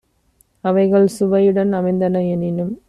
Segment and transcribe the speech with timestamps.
[0.63, 2.73] அவைகள் சுவையுடன் அமைந்தன எனினும்